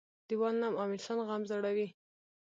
-دیوال 0.27 0.55
نم 0.61 0.73
او 0.81 0.87
انسان 0.93 1.17
غم 1.27 1.43
زړوي. 1.51 1.87